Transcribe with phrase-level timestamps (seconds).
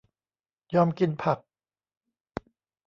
[0.75, 1.39] ยอมกินผัก